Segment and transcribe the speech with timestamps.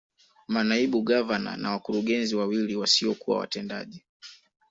[0.53, 4.03] Manaibu Gavana na wakurugenzi wawili wasiokuwa watendaji